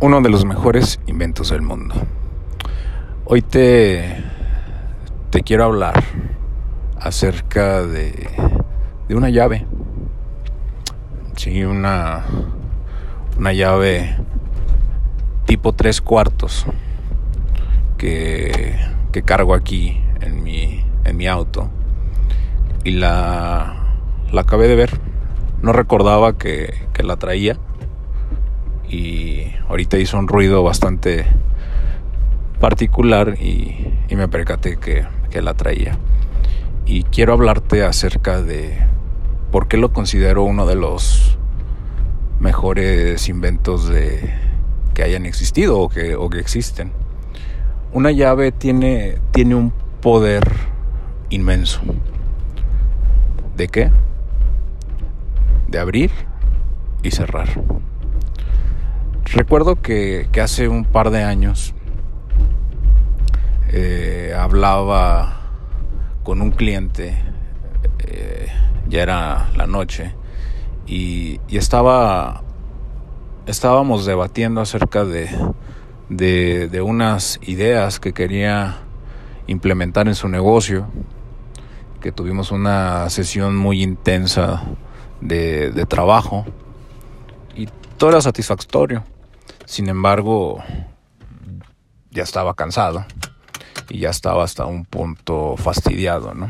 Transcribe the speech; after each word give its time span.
uno 0.00 0.20
de 0.20 0.28
los 0.28 0.44
mejores 0.44 1.00
inventos 1.06 1.50
del 1.50 1.62
mundo. 1.62 1.94
Hoy 3.24 3.42
te, 3.42 4.22
te 5.30 5.42
quiero 5.42 5.64
hablar 5.64 6.02
acerca 7.00 7.82
de, 7.82 8.28
de 9.08 9.14
una 9.14 9.30
llave. 9.30 9.66
Sí, 11.36 11.64
una, 11.64 12.24
una 13.38 13.52
llave 13.52 14.16
tipo 15.46 15.72
tres 15.72 16.00
cuartos 16.00 16.66
que, 17.98 18.78
que 19.12 19.22
cargo 19.22 19.54
aquí 19.54 20.02
en 20.20 20.42
mi, 20.42 20.84
en 21.04 21.16
mi 21.16 21.26
auto. 21.26 21.70
Y 22.84 22.92
la, 22.92 23.76
la 24.30 24.40
acabé 24.42 24.68
de 24.68 24.76
ver. 24.76 25.00
No 25.62 25.72
recordaba 25.72 26.36
que, 26.36 26.88
que 26.92 27.02
la 27.02 27.16
traía 27.16 27.56
y 28.94 29.52
ahorita 29.68 29.98
hizo 29.98 30.18
un 30.18 30.28
ruido 30.28 30.62
bastante 30.62 31.26
particular 32.60 33.36
y, 33.40 33.92
me 34.14 34.28
percaté 34.28 34.76
que, 34.76 35.04
la 35.42 35.54
traía. 35.54 35.98
Y 36.86 37.02
quiero 37.02 37.32
hablarte 37.32 37.82
acerca 37.82 38.40
de 38.40 38.78
por 39.50 39.66
qué 39.66 39.76
lo 39.76 39.92
considero 39.92 40.44
uno 40.44 40.64
de 40.64 40.76
los 40.76 41.36
mejores 42.38 43.28
inventos 43.28 43.88
de, 43.88 44.32
que 44.94 45.02
hayan 45.02 45.26
existido 45.26 45.80
o 45.80 45.88
que, 45.88 46.14
o 46.14 46.30
que 46.30 46.38
existen. 46.38 46.92
Una 47.92 48.12
llave 48.12 48.52
tiene, 48.52 49.18
tiene 49.32 49.56
un 49.56 49.72
poder 50.00 50.48
inmenso. 51.30 51.80
¿De 53.56 53.66
qué? 53.66 53.90
De 55.66 55.80
abrir 55.80 56.12
y 57.02 57.10
cerrar. 57.10 57.48
Recuerdo 59.34 59.82
que, 59.82 60.28
hace 60.40 60.68
un 60.68 60.84
par 60.84 61.10
de 61.10 61.24
años 61.24 61.74
eh, 63.72 64.32
hablaba 64.38 65.40
con 66.22 66.40
un 66.40 66.52
cliente, 66.52 67.20
eh, 67.98 68.46
ya 68.88 69.02
era 69.02 69.50
la 69.56 69.66
noche, 69.66 70.14
y, 70.86 71.40
estaba, 71.48 72.44
estábamos 73.46 74.06
debatiendo 74.06 74.60
acerca 74.60 75.04
de, 75.04 75.28
de, 76.08 76.80
unas 76.80 77.40
ideas 77.42 77.98
que 77.98 78.12
quería 78.12 78.76
implementar 79.48 80.06
en 80.06 80.14
su 80.14 80.28
negocio, 80.28 80.86
que 82.00 82.12
tuvimos 82.12 82.52
una 82.52 83.10
sesión 83.10 83.56
muy 83.56 83.82
intensa 83.82 84.62
de, 85.20 85.72
de 85.72 85.86
trabajo 85.86 86.46
y 87.56 87.66
todo 87.98 88.10
era 88.10 88.20
satisfactorio. 88.20 89.02
Sin 89.66 89.88
embargo, 89.88 90.62
ya 92.10 92.22
estaba 92.22 92.54
cansado 92.54 93.04
y 93.88 94.00
ya 94.00 94.10
estaba 94.10 94.44
hasta 94.44 94.66
un 94.66 94.84
punto 94.84 95.56
fastidiado, 95.56 96.34
¿no? 96.34 96.48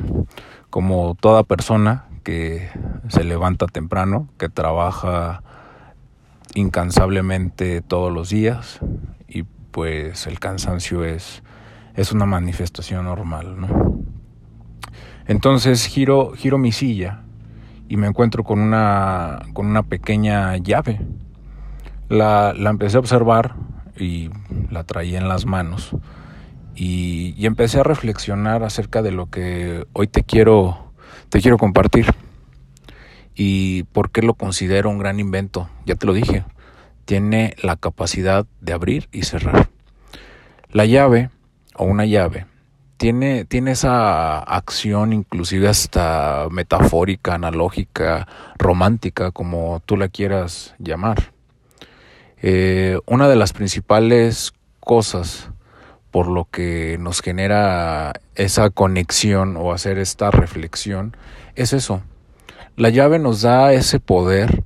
Como 0.70 1.16
toda 1.20 1.44
persona 1.44 2.06
que 2.24 2.70
se 3.08 3.22
levanta 3.22 3.66
temprano, 3.66 4.28
que 4.38 4.48
trabaja 4.48 5.42
incansablemente 6.54 7.82
todos 7.82 8.12
los 8.12 8.30
días 8.30 8.80
y 9.28 9.44
pues 9.70 10.26
el 10.26 10.40
cansancio 10.40 11.04
es, 11.04 11.42
es 11.94 12.12
una 12.12 12.26
manifestación 12.26 13.04
normal, 13.04 13.60
¿no? 13.60 14.00
Entonces 15.26 15.86
giro, 15.86 16.32
giro 16.32 16.58
mi 16.58 16.72
silla 16.72 17.22
y 17.88 17.96
me 17.96 18.06
encuentro 18.06 18.44
con 18.44 18.60
una, 18.60 19.40
con 19.52 19.66
una 19.66 19.82
pequeña 19.82 20.56
llave 20.56 21.00
la, 22.08 22.55
la 22.56 22.70
empecé 22.70 22.97
a 22.97 23.00
observar 23.00 23.55
y 23.97 24.30
la 24.70 24.84
traía 24.84 25.19
en 25.19 25.28
las 25.28 25.47
manos 25.47 25.91
y, 26.74 27.34
y, 27.36 27.47
empecé 27.47 27.80
a 27.80 27.84
reflexionar 27.84 28.64
acerca 28.64 29.02
de 29.02 29.12
lo 29.12 29.30
que 29.30 29.86
hoy 29.92 30.09
te 30.09 30.25
quiero, 30.25 30.92
te 31.28 31.41
quiero 31.41 31.56
compartir 31.56 32.06
y 33.34 33.84
por 33.84 34.10
qué 34.10 34.22
lo 34.22 34.34
considero 34.34 34.91
un 34.91 34.98
gran 34.98 35.20
invento. 35.20 35.69
Ya 35.87 35.94
te 35.94 36.06
lo 36.06 36.12
dije, 36.12 36.44
tiene 37.04 37.54
la 37.62 37.76
capacidad 37.76 38.47
de 38.60 38.72
abrir 38.72 39.09
y 39.12 39.22
cerrar. 39.22 39.69
La 40.71 40.86
llave 40.86 41.31
o 41.76 41.84
una 41.84 42.06
llave 42.06 42.47
tiene, 42.97 43.44
tiene 43.44 43.72
esa 43.72 44.38
acción 44.38 45.12
inclusive 45.12 45.69
hasta 45.69 46.48
metafórica, 46.50 47.34
analógica, 47.34 48.26
romántica, 48.59 49.31
como 49.31 49.82
tú 49.84 49.97
la 49.97 50.09
quieras 50.09 50.75
llamar. 50.78 51.34
Eh, 52.47 53.00
una 53.06 53.27
de 53.27 53.37
las 53.37 53.55
principales 53.55 54.53
cosas 54.78 55.49
por 56.10 56.28
lo 56.28 56.44
que 56.44 56.99
nos 57.00 57.22
genera 57.22 58.12
esa 58.34 58.69
conexión 58.69 59.56
o 59.56 59.72
hacer 59.72 59.97
esta 59.97 60.31
reflexión 60.31 61.16
es 61.54 61.72
eso. 61.72 62.03
La 62.77 62.91
llave 62.91 63.19
nos 63.19 63.41
da 63.41 63.72
ese 63.72 63.99
poder 63.99 64.62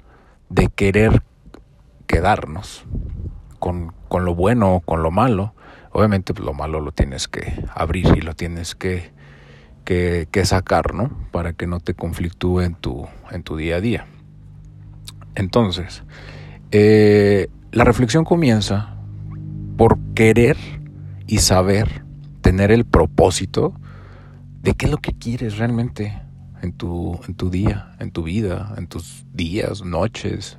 de 0.49 0.67
querer 0.67 1.23
quedarnos 2.09 2.85
con, 3.61 3.93
con 4.09 4.25
lo 4.25 4.35
bueno 4.35 4.75
o 4.75 4.81
con 4.81 5.05
lo 5.05 5.13
malo. 5.13 5.55
Obviamente 5.93 6.35
pues, 6.35 6.45
lo 6.45 6.55
malo 6.55 6.81
lo 6.81 6.91
tienes 6.91 7.29
que 7.29 7.65
abrir 7.73 8.09
y 8.17 8.23
lo 8.23 8.35
tienes 8.35 8.75
que, 8.75 9.13
que, 9.85 10.27
sacar, 10.45 10.95
¿no? 10.95 11.17
Para 11.31 11.53
que 11.53 11.69
no 11.69 11.79
te 11.79 11.95
conflictúe 11.95 12.63
en 12.63 12.75
tu, 12.75 13.07
en 13.31 13.45
tu 13.45 13.57
día 13.57 13.77
a 13.77 13.81
día. 13.81 14.07
Entonces, 15.37 16.03
eh, 16.73 17.47
la 17.79 17.85
reflexión 17.85 18.25
comienza 18.25 18.97
por 19.77 20.01
querer 20.17 20.57
y 21.29 21.39
saber, 21.39 22.03
tener 22.41 22.73
el 22.73 22.85
propósito 22.85 23.73
de 24.61 24.75
qué 24.75 24.87
es 24.87 24.91
lo 24.91 24.97
que 24.97 25.13
quieres 25.13 25.59
realmente 25.59 26.21
en 26.61 26.73
tu, 26.73 27.21
en 27.29 27.37
tu 27.37 27.51
día, 27.51 27.95
en 28.01 28.11
tu 28.11 28.25
vida, 28.25 28.75
en 28.77 28.89
tus 28.89 29.25
días, 29.33 29.85
noches, 29.85 30.59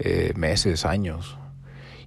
eh, 0.00 0.34
meses, 0.36 0.84
años. 0.84 1.38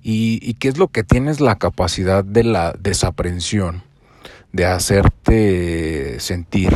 Y, 0.04 0.38
y, 0.44 0.54
qué 0.54 0.68
es 0.68 0.78
lo 0.78 0.88
que 0.90 1.04
tienes 1.04 1.42
la 1.42 1.56
capacidad 1.56 2.24
de 2.24 2.44
la 2.44 2.76
desaprensión, 2.80 3.82
de 4.52 4.68
hacerte 4.68 6.20
sentir 6.20 6.72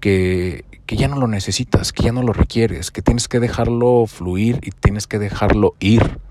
que, 0.00 0.64
que 0.84 0.96
ya 0.96 1.06
no 1.06 1.20
lo 1.20 1.28
necesitas, 1.28 1.92
que 1.92 2.02
ya 2.02 2.12
no 2.12 2.24
lo 2.24 2.32
requieres, 2.32 2.90
que 2.90 3.02
tienes 3.02 3.28
que 3.28 3.38
dejarlo 3.38 4.04
fluir 4.08 4.58
y 4.64 4.72
tienes 4.72 5.06
que 5.06 5.20
dejarlo 5.20 5.76
ir 5.78 6.23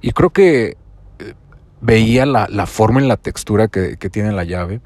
y 0.00 0.12
creo 0.12 0.30
que 0.30 0.76
eh, 1.18 1.34
veía 1.80 2.26
la, 2.26 2.46
la 2.50 2.66
forma 2.66 3.02
y 3.02 3.06
la 3.06 3.16
textura 3.16 3.68
que, 3.68 3.96
que, 3.96 4.10
tiene 4.10 4.32
la 4.32 4.44
llave 4.44 4.80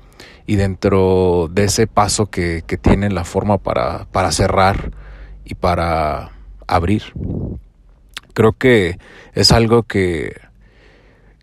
y 0.46 0.56
dentro 0.56 1.48
de 1.50 1.64
ese 1.64 1.86
paso 1.86 2.26
que, 2.26 2.62
que 2.66 2.76
tiene 2.76 3.10
la 3.10 3.24
forma 3.24 3.58
para, 3.58 4.06
para 4.12 4.32
cerrar 4.32 4.92
y 5.44 5.54
para 5.54 6.32
abrir. 6.66 7.02
Creo 8.34 8.52
que 8.52 8.98
es 9.34 9.52
algo 9.52 9.82
que, 9.82 10.36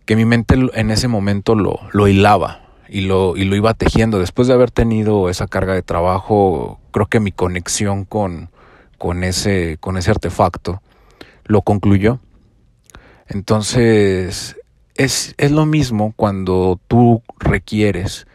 que 0.05 0.15
mi 0.15 0.25
mente 0.25 0.55
en 0.73 0.91
ese 0.91 1.07
momento 1.07 1.55
lo, 1.55 1.79
lo 1.91 2.07
hilaba 2.07 2.61
y 2.89 3.01
lo, 3.01 3.35
y 3.35 3.45
lo 3.45 3.55
iba 3.55 3.73
tejiendo. 3.73 4.19
Después 4.19 4.47
de 4.47 4.53
haber 4.53 4.71
tenido 4.71 5.29
esa 5.29 5.47
carga 5.47 5.73
de 5.73 5.81
trabajo, 5.81 6.79
creo 6.91 7.07
que 7.07 7.19
mi 7.19 7.31
conexión 7.31 8.05
con, 8.05 8.49
con, 8.97 9.23
ese, 9.23 9.77
con 9.79 9.97
ese 9.97 10.11
artefacto 10.11 10.81
lo 11.45 11.61
concluyó 11.61 12.19
entonces, 13.29 14.55
es, 14.95 15.35
es 15.37 15.51
lo 15.51 15.65
mismo 15.65 16.13
cuando 16.15 16.79
tú 16.87 17.21
requieres 17.39 18.27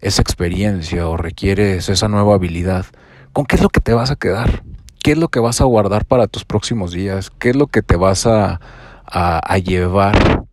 esa 0.00 0.22
experiencia 0.22 1.08
o 1.08 1.16
requieres 1.16 1.88
esa 1.88 2.08
nueva 2.08 2.34
habilidad. 2.34 2.86
¿Con 3.32 3.46
qué 3.46 3.56
es 3.56 3.62
lo 3.62 3.68
que 3.68 3.80
te 3.80 3.94
vas 3.94 4.10
a 4.10 4.16
quedar? 4.16 4.62
¿Qué 5.02 5.12
es 5.12 5.18
lo 5.18 5.28
que 5.28 5.40
vas 5.40 5.60
a 5.60 5.64
guardar 5.64 6.04
para 6.04 6.26
tus 6.26 6.44
próximos 6.44 6.92
días? 6.92 7.30
¿Qué 7.30 7.50
es 7.50 7.56
lo 7.56 7.66
que 7.66 7.82
te 7.82 7.96
vas 7.96 8.26
a, 8.26 8.60
a, 9.06 9.58
llevar? 9.58 10.44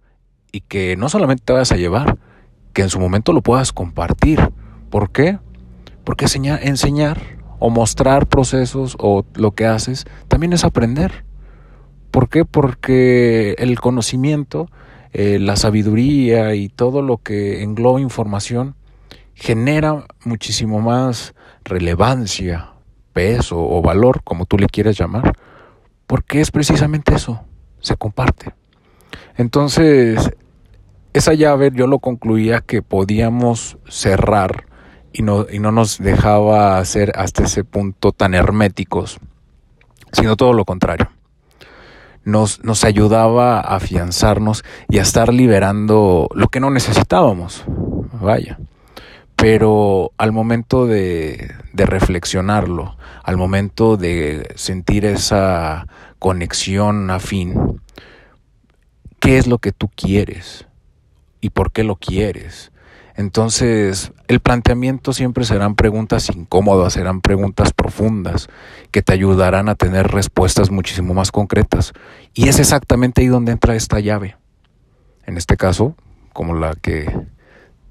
Y 0.51 0.61
que 0.61 0.95
no 0.97 1.09
solamente 1.09 1.43
te 1.45 1.53
vas 1.53 1.71
a 1.71 1.77
llevar, 1.77 2.17
que 2.73 2.83
en 2.83 2.89
su 2.89 2.99
momento 2.99 3.33
lo 3.33 3.41
puedas 3.41 3.71
compartir. 3.71 4.51
¿Por 4.89 5.11
qué? 5.11 5.39
Porque 6.03 6.25
enseñar, 6.25 6.59
enseñar 6.63 7.21
o 7.59 7.69
mostrar 7.69 8.27
procesos 8.27 8.95
o 8.99 9.25
lo 9.33 9.51
que 9.51 9.65
haces 9.65 10.05
también 10.27 10.53
es 10.53 10.63
aprender. 10.63 11.24
¿Por 12.15 12.29
qué? 12.29 12.45
Porque 12.45 13.55
el 13.57 13.77
conocimiento, 13.81 14.69
eh, 15.11 15.37
la 15.37 15.57
sabiduría 15.57 16.55
y 16.55 16.69
todo 16.69 17.01
lo 17.01 17.17
que 17.17 17.61
engloba 17.61 17.99
información 17.99 18.75
genera 19.33 20.05
muchísimo 20.23 20.79
más 20.79 21.35
relevancia, 21.65 22.69
peso 23.11 23.57
o 23.59 23.81
valor, 23.81 24.21
como 24.23 24.45
tú 24.45 24.57
le 24.57 24.67
quieras 24.67 24.97
llamar, 24.97 25.33
porque 26.07 26.39
es 26.39 26.51
precisamente 26.51 27.13
eso, 27.13 27.43
se 27.81 27.97
comparte. 27.97 28.53
Entonces, 29.35 30.31
esa 31.11 31.33
llave 31.33 31.71
yo 31.73 31.85
lo 31.85 31.99
concluía 31.99 32.61
que 32.61 32.81
podíamos 32.81 33.77
cerrar 33.89 34.67
y 35.11 35.21
no, 35.21 35.47
y 35.51 35.59
no 35.59 35.73
nos 35.73 35.97
dejaba 35.97 36.77
hacer 36.77 37.11
hasta 37.15 37.43
ese 37.43 37.65
punto 37.65 38.13
tan 38.13 38.35
herméticos, 38.35 39.19
sino 40.13 40.37
todo 40.37 40.53
lo 40.53 40.63
contrario 40.63 41.09
nos, 42.25 42.63
nos 42.63 42.83
ayudaba 42.83 43.59
a 43.59 43.75
afianzarnos 43.75 44.65
y 44.89 44.97
a 44.97 45.03
estar 45.03 45.33
liberando 45.33 46.27
lo 46.33 46.47
que 46.49 46.59
no 46.59 46.71
necesitábamos. 46.71 47.63
Vaya. 48.19 48.59
Pero 49.35 50.11
al 50.17 50.31
momento 50.31 50.87
de, 50.87 51.53
de 51.73 51.85
reflexionarlo, 51.85 52.97
al 53.23 53.37
momento 53.37 53.95
de 53.95 54.51
sentir 54.55 55.05
esa 55.05 55.87
conexión 56.19 57.11
afín, 57.11 57.81
¿qué 59.19 59.37
es 59.37 59.47
lo 59.47 59.59
que 59.59 59.71
tú 59.71 59.89
quieres? 59.95 60.65
¿Y 61.41 61.51
por 61.51 61.71
qué 61.71 61.83
lo 61.83 61.97
quieres? 61.97 62.71
Entonces, 63.17 64.11
el 64.27 64.41
planteamiento 64.41 65.13
siempre 65.13 65.45
serán 65.45 65.75
preguntas 65.75 66.29
incómodas, 66.29 66.93
serán 66.93 67.21
preguntas 67.21 67.71
profundas, 67.71 68.49
que 68.91 69.01
te 69.01 69.13
ayudarán 69.13 69.69
a 69.69 69.75
tener 69.75 70.09
respuestas 70.09 70.69
muchísimo 70.69 71.13
más 71.13 71.31
concretas. 71.31 71.93
Y 72.33 72.49
es 72.49 72.59
exactamente 72.59 73.21
ahí 73.21 73.27
donde 73.27 73.53
entra 73.53 73.75
esta 73.75 74.01
llave. 74.01 74.35
En 75.25 75.37
este 75.37 75.55
caso, 75.55 75.95
como 76.33 76.55
la 76.55 76.75
que 76.75 77.09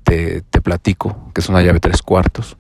te, 0.03 0.43
platico, 0.63 1.31
que 1.35 1.41
es 1.41 1.49
una 1.49 1.63
llave 1.63 1.81
tres 1.81 2.03
cuartos, 2.03 2.59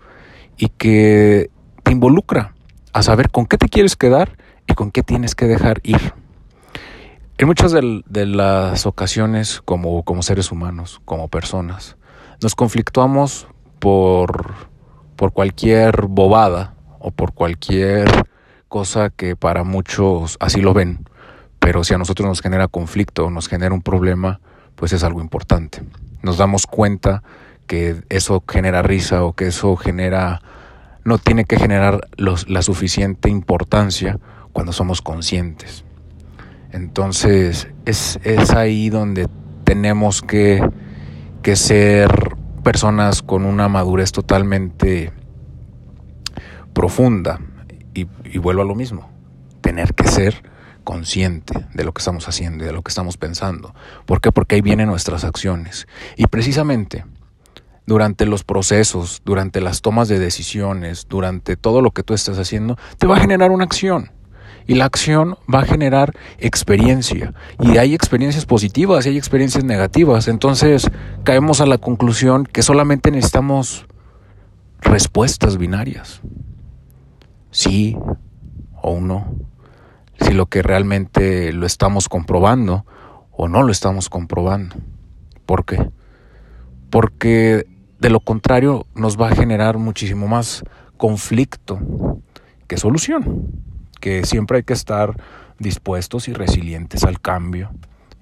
y 0.57 0.69
que 0.69 1.51
te 1.83 1.93
involucra 1.93 2.55
a 2.95 3.03
saber 3.03 3.31
con 3.31 3.45
qué 3.45 3.59
te 3.59 3.69
quieres 3.69 3.97
quedar 3.97 4.39
y 4.67 4.73
con 4.73 4.91
qué 4.91 5.03
tienes 5.03 5.35
que 5.35 5.47
dejar 5.47 5.81
ir. 5.83 6.15
En 7.37 7.47
muchas 7.47 7.73
de, 7.73 8.03
de 8.07 8.25
las 8.25 8.87
ocasiones, 8.87 9.61
como, 9.65 10.03
como 10.03 10.23
seres 10.23 10.51
humanos, 10.51 11.03
como 11.05 11.29
personas, 11.29 11.97
nos 12.43 12.55
conflictuamos 12.55 13.47
por, 13.79 14.55
por 15.17 15.33
cualquier 15.33 16.07
bobada 16.07 16.75
o 16.99 17.11
por 17.11 17.33
cualquier 17.33 18.09
cosa 18.69 19.11
que 19.11 19.37
para 19.37 19.63
muchos 19.63 20.37
así 20.41 20.61
lo 20.61 20.75
ven, 20.75 21.09
pero 21.59 21.85
si 21.85 21.95
a 21.95 21.99
nosotros 21.99 22.29
nos 22.29 22.41
genera 22.41 22.69
conflicto, 22.69 23.31
nos 23.31 23.49
genera 23.49 23.75
un 23.75 23.83
problema, 23.83 24.41
pues 24.75 24.93
es 24.93 25.05
algo 25.05 25.21
importante. 25.21 25.83
Nos 26.23 26.39
damos 26.39 26.67
cuenta 26.67 27.23
que 27.67 28.03
eso 28.09 28.43
genera 28.49 28.83
risa 28.83 29.25
o 29.25 29.33
que 29.33 29.47
eso 29.47 29.77
genera, 29.77 30.41
no 31.05 31.19
tiene 31.19 31.45
que 31.45 31.59
generar 31.59 32.09
la 32.17 32.63
suficiente 32.63 33.29
importancia 33.29 34.19
cuando 34.53 34.73
somos 34.73 35.03
conscientes. 35.03 35.85
Entonces 36.73 37.69
es, 37.87 38.19
es 38.25 38.51
ahí 38.51 38.91
donde 38.91 39.29
tenemos 39.65 40.23
que 40.23 40.63
que 41.45 41.57
ser 41.57 42.09
personas 42.63 43.21
con 43.21 43.45
una 43.45 43.69
madurez 43.69 44.13
totalmente 44.13 45.13
profunda. 46.73 47.39
Y, 47.93 48.09
y, 48.25 48.39
vuelvo 48.39 48.63
a 48.63 48.65
lo 48.65 48.75
mismo, 48.75 49.11
tener 49.61 49.93
que 49.93 50.09
ser 50.09 50.43
consciente 50.85 51.67
de 51.75 51.85
lo 51.85 51.93
que 51.93 52.01
estamos 52.01 52.27
haciendo 52.29 52.65
y 52.65 52.67
de 52.67 52.73
lo 52.73 52.81
que 52.81 52.89
estamos 52.89 53.19
pensando. 53.19 53.75
¿Por 54.07 54.23
qué? 54.23 54.33
Porque 54.33 54.55
ahí 54.55 54.63
vienen 54.63 54.89
nuestras 54.89 55.23
acciones. 55.23 55.87
Y 56.17 56.29
precisamente 56.29 57.05
durante 57.85 58.25
los 58.25 58.43
procesos, 58.43 59.21
durante 59.27 59.61
las 59.61 59.83
tomas 59.83 60.09
de 60.09 60.19
decisiones, 60.19 61.09
durante 61.11 61.59
todo 61.59 61.83
lo 61.83 61.91
que 61.91 62.03
tú 62.03 62.15
estás 62.15 62.39
haciendo, 62.39 62.79
te 62.97 63.07
va 63.07 63.19
a 63.19 63.21
generar 63.21 63.51
una 63.51 63.65
acción 63.65 64.14
y 64.67 64.75
la 64.75 64.87
acción 64.87 65.37
va 65.53 65.61
a 65.61 65.67
generar 65.67 66.15
experiencia. 66.39 67.35
Y 67.61 67.77
hay 67.79 67.95
experiencias 67.95 68.47
positivas 68.47 69.07
y 69.07 69.11
hay 69.11 69.19
experiencias 69.19 69.65
negativas. 69.65 70.29
Entonces 70.29 70.91
caemos 71.23 71.61
a 71.61 71.67
la 71.67 71.79
conclusión 71.79 72.45
que 72.45 72.63
solamente 72.63 73.11
necesitamos 73.11 73.87
respuestas 74.81 75.59
binarias. 75.59 76.21
Sí 77.51 77.97
o 78.83 79.01
no. 79.01 79.35
Si 80.21 80.33
lo 80.33 80.47
que 80.47 80.63
realmente 80.63 81.53
lo 81.53 81.67
estamos 81.67 82.09
comprobando 82.09 82.87
o 83.31 83.49
no 83.49 83.63
lo 83.63 83.73
estamos 83.73 84.09
comprobando. 84.09 84.77
¿Por 85.45 85.65
qué? 85.65 85.91
Porque 86.91 87.67
de 87.99 88.11
lo 88.11 88.21
contrario 88.21 88.87
nos 88.95 89.21
va 89.21 89.29
a 89.29 89.35
generar 89.35 89.79
muchísimo 89.79 90.29
más 90.29 90.63
conflicto 90.97 91.81
que 92.67 92.77
solución 92.79 93.51
que 94.05 94.27
siempre 94.27 94.59
hay 94.59 94.65
que 94.65 94.75
estar 94.75 95.17
dispuestos 95.59 96.29
y 96.29 96.35
resilientes 96.35 97.05
al 97.05 97.23
cambio 97.23 97.71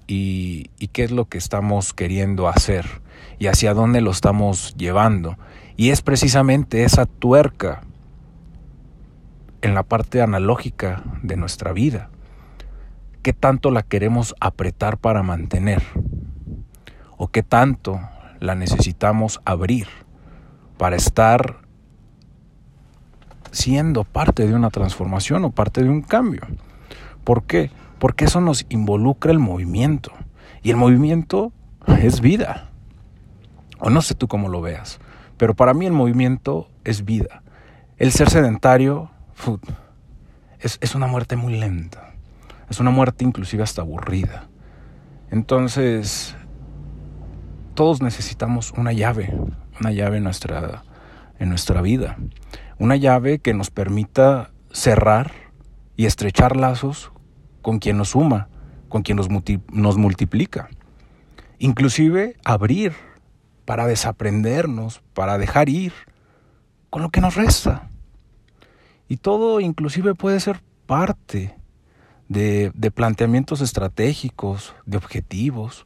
y, 0.06 0.70
y, 0.78 0.86
qué 0.86 1.02
es 1.02 1.10
lo 1.10 1.24
que 1.24 1.38
estamos 1.38 1.92
queriendo 1.92 2.46
hacer 2.46 2.86
y 3.40 3.48
hacia 3.48 3.74
dónde 3.74 4.00
lo 4.00 4.12
estamos 4.12 4.76
llevando. 4.76 5.36
Y 5.76 5.90
es 5.90 6.00
precisamente 6.00 6.84
esa 6.84 7.06
tuerca 7.06 7.80
en 9.60 9.74
la 9.74 9.82
parte 9.82 10.22
analógica 10.22 11.02
de 11.24 11.36
nuestra 11.36 11.72
vida. 11.72 12.10
¿Qué 13.22 13.32
tanto 13.32 13.72
la 13.72 13.82
queremos 13.82 14.36
apretar 14.38 14.98
para 14.98 15.24
mantener? 15.24 15.82
¿O 17.16 17.26
qué 17.26 17.42
tanto 17.42 17.98
la 18.38 18.54
necesitamos 18.54 19.40
abrir 19.44 19.88
para 20.78 20.94
estar 20.94 21.62
siendo 23.52 24.04
parte 24.04 24.46
de 24.46 24.54
una 24.54 24.70
transformación 24.70 25.44
o 25.44 25.50
parte 25.50 25.84
de 25.84 25.90
un 25.90 26.02
cambio. 26.02 26.40
¿Por 27.22 27.44
qué? 27.44 27.70
Porque 27.98 28.24
eso 28.24 28.40
nos 28.40 28.66
involucra 28.70 29.30
el 29.30 29.38
movimiento. 29.38 30.10
Y 30.62 30.70
el 30.70 30.76
movimiento 30.76 31.52
es 31.86 32.20
vida. 32.20 32.70
O 33.78 33.90
no 33.90 34.02
sé 34.02 34.14
tú 34.14 34.26
cómo 34.26 34.48
lo 34.48 34.60
veas, 34.60 34.98
pero 35.36 35.54
para 35.54 35.74
mí 35.74 35.86
el 35.86 35.92
movimiento 35.92 36.68
es 36.84 37.04
vida. 37.04 37.42
El 37.98 38.12
ser 38.12 38.30
sedentario 38.30 39.10
es, 40.60 40.78
es 40.80 40.94
una 40.94 41.06
muerte 41.06 41.36
muy 41.36 41.58
lenta. 41.58 42.14
Es 42.70 42.80
una 42.80 42.90
muerte 42.90 43.24
inclusive 43.24 43.62
hasta 43.62 43.82
aburrida. 43.82 44.48
Entonces, 45.30 46.36
todos 47.74 48.02
necesitamos 48.02 48.72
una 48.72 48.92
llave, 48.92 49.34
una 49.80 49.90
llave 49.90 50.20
nuestra, 50.20 50.84
en 51.38 51.48
nuestra 51.48 51.82
vida 51.82 52.16
una 52.82 52.96
llave 52.96 53.38
que 53.38 53.54
nos 53.54 53.70
permita 53.70 54.50
cerrar 54.72 55.30
y 55.96 56.06
estrechar 56.06 56.56
lazos 56.56 57.12
con 57.62 57.78
quien 57.78 57.96
nos 57.96 58.08
suma, 58.08 58.48
con 58.88 59.02
quien 59.02 59.18
nos, 59.18 59.28
nos 59.70 59.96
multiplica. 59.98 60.68
Inclusive 61.60 62.34
abrir 62.44 62.92
para 63.66 63.86
desaprendernos, 63.86 65.00
para 65.14 65.38
dejar 65.38 65.68
ir 65.68 65.92
con 66.90 67.02
lo 67.02 67.10
que 67.10 67.20
nos 67.20 67.36
resta. 67.36 67.88
Y 69.06 69.18
todo 69.18 69.60
inclusive 69.60 70.16
puede 70.16 70.40
ser 70.40 70.60
parte 70.86 71.54
de, 72.28 72.72
de, 72.74 72.90
planteamientos 72.90 73.60
estratégicos, 73.60 74.74
de 74.86 74.96
objetivos, 74.96 75.84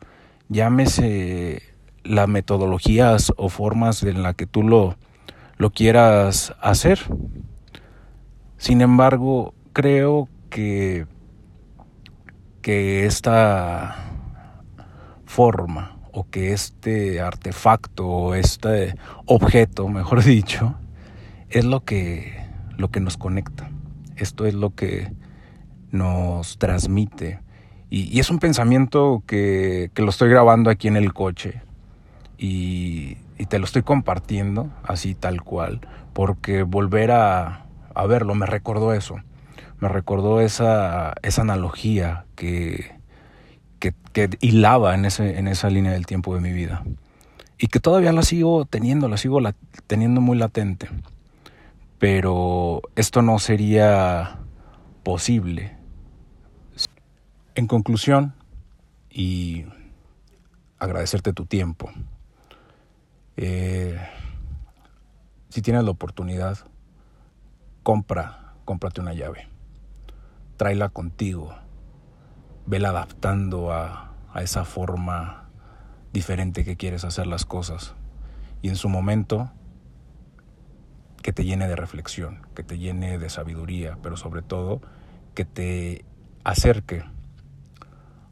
llámese 0.48 1.60
las 2.04 2.26
metodologías 2.26 3.34
o 3.36 3.50
formas 3.50 4.02
en 4.02 4.22
la 4.22 4.32
que 4.32 4.46
tú 4.46 4.62
lo, 4.62 4.96
lo 5.58 5.70
quieras 5.70 6.54
hacer. 6.60 6.98
Sin 8.58 8.80
embargo, 8.80 9.54
creo 9.72 10.28
que, 10.50 11.06
que 12.62 13.06
esta 13.06 13.96
forma 15.24 15.98
o 16.12 16.28
que 16.30 16.52
este 16.52 17.20
artefacto 17.20 18.06
o 18.06 18.34
este 18.34 18.94
objeto, 19.26 19.88
mejor 19.88 20.24
dicho, 20.24 20.74
es 21.50 21.64
lo 21.64 21.84
que, 21.84 22.34
lo 22.76 22.90
que 22.90 23.00
nos 23.00 23.16
conecta. 23.16 23.70
Esto 24.16 24.46
es 24.46 24.54
lo 24.54 24.74
que 24.74 25.12
nos 25.90 26.58
transmite. 26.58 27.40
Y, 27.90 28.18
es 28.18 28.30
un 28.30 28.38
pensamiento 28.38 29.22
que, 29.26 29.90
que, 29.94 30.02
lo 30.02 30.08
estoy 30.10 30.30
grabando 30.30 30.70
aquí 30.70 30.88
en 30.88 30.96
el 30.96 31.12
coche. 31.12 31.60
Y 32.38 33.18
y 33.38 33.46
te 33.46 33.58
lo 33.58 33.64
estoy 33.64 33.82
compartiendo 33.82 34.70
así 34.82 35.14
tal 35.14 35.42
cual, 35.42 35.80
porque 36.12 36.62
volver 36.62 37.10
a, 37.10 37.66
verlo 38.08 38.34
me 38.34 38.46
recordó 38.46 38.92
eso, 38.92 39.16
me 39.78 39.88
recordó 39.88 40.40
esa, 40.40 41.14
analogía 41.38 42.24
que, 42.34 42.96
que, 43.78 43.94
hilaba 44.40 44.94
en, 44.94 45.04
en 45.04 45.48
esa 45.48 45.70
línea 45.70 45.92
del 45.92 46.06
tiempo 46.06 46.34
de 46.34 46.40
mi 46.40 46.52
vida 46.52 46.82
y 47.58 47.68
que 47.68 47.80
todavía 47.80 48.12
la 48.12 48.22
sigo 48.22 48.64
teniendo, 48.64 49.08
la 49.08 49.16
sigo 49.16 49.40
teniendo 49.86 50.20
muy 50.20 50.36
latente, 50.36 50.88
pero 51.98 52.82
esto 52.96 53.22
no 53.22 53.38
sería 53.38 54.38
posible. 55.02 55.76
En 57.54 57.66
conclusión, 57.66 58.34
y 59.16 59.64
agradecerte 60.78 61.32
tu 61.32 61.46
tiempo. 61.46 61.90
Eh, 63.38 63.98
si 65.50 65.60
tienes 65.60 65.84
la 65.84 65.90
oportunidad, 65.90 66.58
compra, 67.82 68.54
cómprate 68.64 69.00
una 69.00 69.12
llave. 69.12 69.48
Tráela 70.56 70.88
contigo. 70.88 71.54
Vela 72.66 72.88
adaptando 72.88 73.72
a, 73.72 74.12
esa 74.36 74.66
forma 74.66 75.48
diferente 76.12 76.64
que 76.64 76.76
quieres 76.76 77.04
hacer 77.04 77.26
las 77.26 77.44
cosas. 77.46 77.94
Y 78.60 78.68
en 78.68 78.76
su 78.76 78.88
momento, 78.88 79.50
que 81.22 81.32
te 81.32 81.44
llene 81.44 81.68
de 81.68 81.76
reflexión, 81.76 82.46
que 82.54 82.62
te 82.62 82.78
llene 82.78 83.18
de 83.18 83.30
sabiduría, 83.30 83.98
pero 84.02 84.16
sobre 84.16 84.42
todo 84.42 84.82
que 85.34 85.44
te 85.44 86.04
acerque 86.44 87.04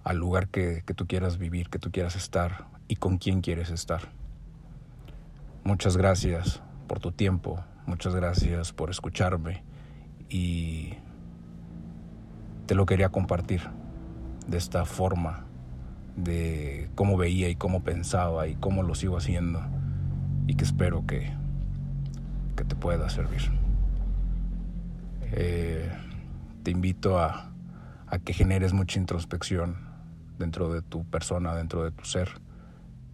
al 0.03 0.19
lugar 0.19 0.49
que, 0.49 0.83
que 0.85 0.95
tú 0.95 1.07
quieras 1.07 1.39
vivir, 1.39 1.71
que 1.71 1.79
tú 1.79 1.91
quieras 1.91 2.17
estar 2.17 2.67
y 2.87 2.97
con 2.97 3.19
quién 3.19 3.41
quieres 3.41 3.71
estar. 3.71 4.11
Muchas 5.65 5.97
gracias 5.97 6.61
por 6.87 7.01
tu 7.01 7.11
tiempo, 7.11 7.65
muchas 7.87 8.15
gracias 8.15 8.75
por 8.75 8.91
escucharme 8.91 9.63
y 10.29 10.93
te 12.67 12.75
lo 12.75 12.85
quería 12.85 13.09
compartir 13.09 13.63
de 14.47 14.59
esta 14.59 14.85
forma, 14.85 15.47
de 16.17 16.91
cómo 16.95 17.17
veía 17.17 17.49
y 17.49 17.57
cómo 17.57 17.83
pensaba 17.83 18.47
y 18.47 18.57
cómo 18.57 18.83
lo 18.83 18.95
sigo 18.95 19.17
haciendo 19.17 19.63
y 20.47 20.55
que 20.55 20.65
espero 20.65 21.07
que, 21.07 21.33
que 22.57 22.65
te 22.65 22.77
pueda 22.77 23.09
servir. 23.09 23.51
Eh, 25.33 25.91
te 26.63 26.73
invito 26.73 27.19
a, 27.19 27.55
a 28.07 28.19
que 28.19 28.35
generes 28.35 28.75
mucha 28.75 28.99
introspección 28.99 29.79
dentro 30.39 30.71
de 30.71 30.83
tu 30.83 31.07
persona, 31.07 31.55
dentro 31.55 31.85
de 31.85 31.91
tu 31.91 32.05
ser 32.05 32.29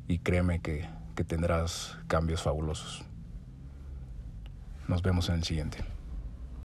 y 0.08 0.18
créeme 0.18 0.58
que, 0.58 0.88
que 1.20 1.24
tendrás 1.24 1.98
cambios 2.08 2.40
fabulosos. 2.40 3.02
Nos 4.88 5.02
vemos 5.02 5.28
en 5.28 5.34
el 5.34 5.44
siguiente. 5.44 5.84